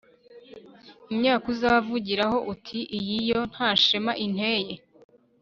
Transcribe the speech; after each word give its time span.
imyaka 1.13 1.45
uzavugiraho 1.53 2.37
uti 2.53 2.79
iyi 2.97 3.17
yo 3.29 3.39
nta 3.51 3.69
shema 3.83 4.13
inteye 4.25 4.73